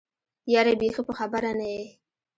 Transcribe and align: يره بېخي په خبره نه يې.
يره 0.53 0.73
بېخي 0.79 1.01
په 1.07 1.13
خبره 1.19 1.51
نه 1.59 1.67
يې. 1.75 1.85